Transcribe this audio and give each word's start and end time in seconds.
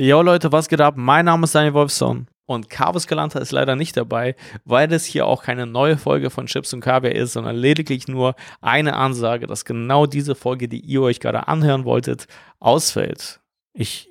Jo 0.00 0.22
Leute, 0.22 0.52
was 0.52 0.68
geht 0.68 0.80
ab? 0.80 0.94
Mein 0.96 1.24
Name 1.24 1.42
ist 1.42 1.56
Daniel 1.56 1.74
Wolfson 1.74 2.28
und 2.46 2.70
Carvus 2.70 3.08
Galanta 3.08 3.40
ist 3.40 3.50
leider 3.50 3.74
nicht 3.74 3.96
dabei, 3.96 4.36
weil 4.64 4.86
das 4.86 5.04
hier 5.04 5.26
auch 5.26 5.42
keine 5.42 5.66
neue 5.66 5.98
Folge 5.98 6.30
von 6.30 6.46
Chips 6.46 6.72
und 6.72 6.82
Kaviar 6.82 7.16
ist, 7.16 7.32
sondern 7.32 7.56
lediglich 7.56 8.06
nur 8.06 8.36
eine 8.60 8.94
Ansage, 8.94 9.48
dass 9.48 9.64
genau 9.64 10.06
diese 10.06 10.36
Folge, 10.36 10.68
die 10.68 10.78
ihr 10.78 11.02
euch 11.02 11.18
gerade 11.18 11.48
anhören 11.48 11.84
wolltet, 11.84 12.28
ausfällt. 12.60 13.40
Ich 13.72 14.08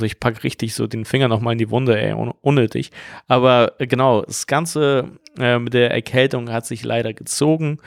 also 0.00 0.06
ich 0.06 0.18
packe 0.18 0.44
richtig 0.44 0.74
so 0.74 0.86
den 0.86 1.04
Finger 1.04 1.28
nochmal 1.28 1.52
in 1.52 1.58
die 1.58 1.68
Wunde, 1.68 2.00
ey, 2.00 2.14
un 2.14 2.32
unnötig. 2.40 2.90
Aber 3.28 3.74
äh, 3.78 3.86
genau, 3.86 4.22
das 4.22 4.46
Ganze 4.46 5.10
äh, 5.38 5.58
mit 5.58 5.74
der 5.74 5.90
Erkältung 5.90 6.50
hat 6.50 6.64
sich 6.64 6.82
leider 6.84 7.12
gezogen 7.12 7.78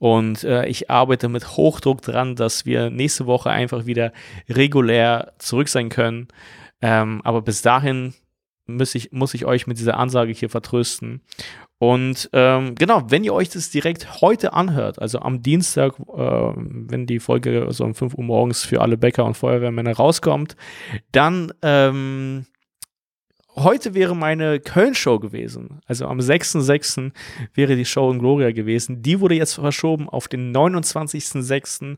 und 0.00 0.42
äh, 0.42 0.66
ich 0.66 0.90
arbeite 0.90 1.28
mit 1.28 1.56
Hochdruck 1.56 2.02
dran, 2.02 2.34
dass 2.34 2.66
wir 2.66 2.90
nächste 2.90 3.26
Woche 3.26 3.50
einfach 3.50 3.86
wieder 3.86 4.12
regulär 4.48 5.32
zurück 5.38 5.68
sein 5.68 5.90
können. 5.90 6.26
Ähm, 6.82 7.20
aber 7.22 7.40
bis 7.42 7.62
dahin 7.62 8.14
muss 8.66 8.96
ich, 8.96 9.12
muss 9.12 9.34
ich 9.34 9.44
euch 9.44 9.68
mit 9.68 9.78
dieser 9.78 9.96
Ansage 9.96 10.32
hier 10.32 10.50
vertrösten. 10.50 11.20
Und 11.82 12.28
ähm, 12.34 12.74
genau, 12.74 13.04
wenn 13.08 13.24
ihr 13.24 13.32
euch 13.32 13.48
das 13.48 13.70
direkt 13.70 14.20
heute 14.20 14.52
anhört, 14.52 15.00
also 15.00 15.20
am 15.20 15.42
Dienstag, 15.42 15.98
äh, 15.98 16.02
wenn 16.54 17.06
die 17.06 17.20
Folge 17.20 17.68
so 17.70 17.84
um 17.84 17.94
5 17.94 18.12
Uhr 18.12 18.22
morgens 18.22 18.62
für 18.62 18.82
alle 18.82 18.98
Bäcker 18.98 19.24
und 19.24 19.34
Feuerwehrmänner 19.34 19.96
rauskommt, 19.96 20.56
dann 21.10 21.54
ähm, 21.62 22.44
heute 23.56 23.94
wäre 23.94 24.14
meine 24.14 24.60
Köln-Show 24.60 25.20
gewesen. 25.20 25.80
Also 25.86 26.06
am 26.06 26.18
6.6. 26.18 27.12
wäre 27.54 27.76
die 27.76 27.86
Show 27.86 28.12
in 28.12 28.18
Gloria 28.18 28.52
gewesen. 28.52 29.00
Die 29.00 29.18
wurde 29.20 29.36
jetzt 29.36 29.54
verschoben 29.54 30.06
auf 30.06 30.28
den 30.28 30.54
29.6. 30.54 31.96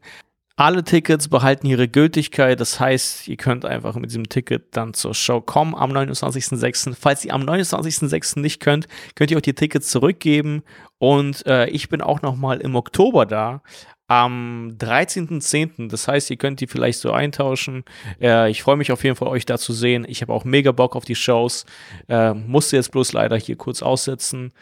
Alle 0.63 0.85
Tickets 0.85 1.27
behalten 1.27 1.67
ihre 1.67 1.89
Gültigkeit. 1.89 2.61
Das 2.61 2.79
heißt, 2.79 3.27
ihr 3.27 3.37
könnt 3.37 3.65
einfach 3.65 3.97
mit 3.97 4.11
diesem 4.11 4.29
Ticket 4.29 4.77
dann 4.77 4.95
zur 4.95 5.13
Show 5.13 5.41
kommen 5.41 5.75
am 5.75 5.91
29.06. 5.91 6.95
Falls 6.95 7.25
ihr 7.25 7.35
am 7.35 7.43
29.06. 7.43 8.39
nicht 8.39 8.61
könnt, 8.61 8.87
könnt 9.17 9.33
ihr 9.33 9.39
euch 9.39 9.43
die 9.43 9.55
Tickets 9.55 9.89
zurückgeben. 9.89 10.63
Und 10.99 11.45
äh, 11.49 11.67
ich 11.67 11.89
bin 11.89 12.01
auch 12.01 12.23
noch 12.23 12.37
mal 12.37 12.61
im 12.61 12.77
Oktober 12.77 13.27
da. 13.27 13.65
Am 14.07 14.77
13.10. 14.79 15.89
Das 15.89 16.07
heißt, 16.07 16.31
ihr 16.31 16.37
könnt 16.37 16.61
die 16.61 16.69
vielleicht 16.69 17.01
so 17.01 17.11
eintauschen. 17.11 17.85
Äh, 18.21 18.49
ich 18.49 18.63
freue 18.63 18.77
mich 18.77 18.93
auf 18.93 19.03
jeden 19.03 19.17
Fall, 19.17 19.27
euch 19.27 19.47
da 19.47 19.59
zu 19.59 19.73
sehen. 19.73 20.07
Ich 20.09 20.23
habe 20.23 20.33
auch 20.33 20.45
mega 20.45 20.71
Bock 20.71 20.95
auf 20.95 21.05
die 21.05 21.17
Shows. 21.17 21.67
Äh, 22.07 22.35
musste 22.35 22.77
jetzt 22.77 22.93
bloß 22.93 23.15
leider 23.15 23.37
hier 23.37 23.57
kurz 23.57 23.83
aussetzen. 23.83 24.53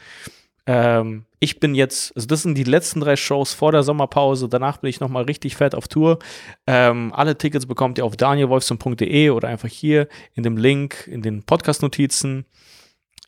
Ähm, 0.70 1.24
ich 1.40 1.58
bin 1.58 1.74
jetzt, 1.74 2.14
also 2.14 2.28
das 2.28 2.42
sind 2.42 2.56
die 2.56 2.62
letzten 2.62 3.00
drei 3.00 3.16
Shows 3.16 3.54
vor 3.54 3.72
der 3.72 3.82
Sommerpause. 3.82 4.48
Danach 4.48 4.77
bin 4.77 4.88
ich 4.88 5.00
nochmal 5.00 5.24
richtig 5.24 5.56
fett 5.56 5.74
auf 5.74 5.88
Tour. 5.88 6.20
Ähm, 6.68 7.12
alle 7.12 7.36
Tickets 7.36 7.66
bekommt 7.66 7.98
ihr 7.98 8.04
auf 8.04 8.16
danielwolfson.de 8.16 9.30
oder 9.30 9.48
einfach 9.48 9.68
hier 9.68 10.06
in 10.34 10.44
dem 10.44 10.56
Link 10.56 11.08
in 11.08 11.22
den 11.22 11.42
Podcast-Notizen. 11.42 12.44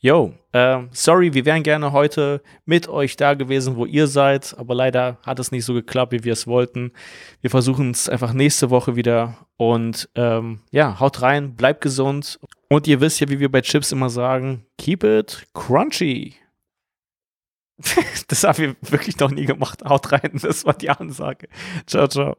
Yo, 0.00 0.34
äh, 0.52 0.82
sorry, 0.92 1.34
wir 1.34 1.44
wären 1.44 1.64
gerne 1.64 1.90
heute 1.90 2.42
mit 2.64 2.88
euch 2.88 3.16
da 3.16 3.34
gewesen, 3.34 3.74
wo 3.74 3.86
ihr 3.86 4.06
seid, 4.06 4.54
aber 4.56 4.77
leider 4.77 5.18
hat 5.27 5.40
es 5.40 5.50
nicht 5.50 5.64
so 5.64 5.74
geklappt, 5.74 6.12
wie 6.12 6.22
wir 6.22 6.34
es 6.34 6.46
wollten. 6.46 6.92
Wir 7.40 7.50
versuchen 7.50 7.90
es 7.90 8.08
einfach 8.08 8.32
nächste 8.34 8.70
Woche 8.70 8.94
wieder 8.94 9.48
und 9.56 10.08
ähm, 10.14 10.60
ja, 10.70 11.00
haut 11.00 11.22
rein, 11.22 11.56
bleibt 11.56 11.80
gesund 11.80 12.38
und 12.68 12.86
ihr 12.86 13.00
wisst 13.00 13.18
ja, 13.18 13.28
wie 13.28 13.40
wir 13.40 13.50
bei 13.50 13.62
Chips 13.62 13.90
immer 13.90 14.10
sagen, 14.10 14.64
keep 14.77 15.02
it 15.02 15.46
crunchy. 15.54 16.34
das 18.28 18.44
haben 18.44 18.58
wir 18.58 18.77
wirklich 18.83 19.19
noch 19.19 19.30
nie 19.30 19.47
gemacht. 19.47 19.84
Haut 19.84 20.12
rein, 20.12 20.38
das 20.41 20.64
war 20.64 20.75
die 20.75 20.91
Ansage. 20.91 21.48
Ciao, 21.86 22.08
ciao. 22.08 22.36